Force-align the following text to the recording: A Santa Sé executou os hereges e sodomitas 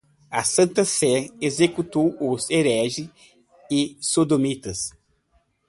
A 0.31 0.43
Santa 0.43 0.83
Sé 0.83 1.29
executou 1.39 2.15
os 2.19 2.49
hereges 2.49 3.07
e 3.71 3.95
sodomitas 4.01 4.95